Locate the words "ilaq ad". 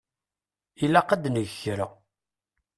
0.83-1.25